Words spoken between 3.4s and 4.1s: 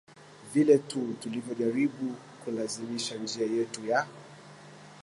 yetu ya